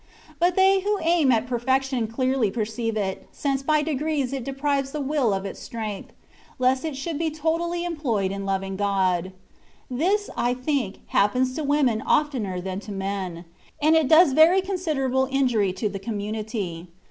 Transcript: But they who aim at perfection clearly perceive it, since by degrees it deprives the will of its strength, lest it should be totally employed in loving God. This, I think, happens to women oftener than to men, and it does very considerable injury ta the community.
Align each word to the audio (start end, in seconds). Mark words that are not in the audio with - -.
But 0.39 0.55
they 0.55 0.79
who 0.79 0.97
aim 1.03 1.31
at 1.31 1.45
perfection 1.45 2.07
clearly 2.07 2.49
perceive 2.49 2.97
it, 2.97 3.27
since 3.31 3.61
by 3.61 3.83
degrees 3.83 4.33
it 4.33 4.43
deprives 4.43 4.93
the 4.93 4.99
will 4.99 5.31
of 5.31 5.45
its 5.45 5.59
strength, 5.59 6.11
lest 6.57 6.83
it 6.83 6.97
should 6.97 7.19
be 7.19 7.29
totally 7.29 7.85
employed 7.85 8.31
in 8.31 8.43
loving 8.43 8.75
God. 8.75 9.31
This, 9.91 10.27
I 10.35 10.55
think, 10.55 11.01
happens 11.09 11.53
to 11.53 11.63
women 11.63 12.01
oftener 12.01 12.59
than 12.59 12.79
to 12.79 12.91
men, 12.91 13.45
and 13.79 13.95
it 13.95 14.07
does 14.07 14.33
very 14.33 14.61
considerable 14.63 15.27
injury 15.29 15.71
ta 15.71 15.87
the 15.87 15.99
community. 15.99 16.87